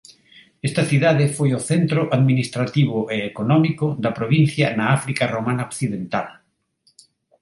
[0.67, 6.27] Esta cidade foi o centro administrativo e económico da provincia na África romana occidental.